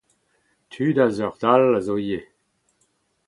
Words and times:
Tud 0.71 0.97
a 1.05 1.07
seurt 1.15 1.41
all 1.51 1.77
a 1.77 1.81
zo 1.87 1.95
ivez. 2.11 2.27